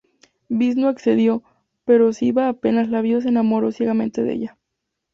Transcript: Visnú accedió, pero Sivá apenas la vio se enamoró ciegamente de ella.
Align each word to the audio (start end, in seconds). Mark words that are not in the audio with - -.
Visnú 0.49 0.87
accedió, 0.87 1.43
pero 1.85 2.11
Sivá 2.11 2.47
apenas 2.49 2.89
la 2.89 3.01
vio 3.03 3.21
se 3.21 3.27
enamoró 3.29 3.71
ciegamente 3.71 4.23
de 4.23 4.33
ella. 4.33 4.57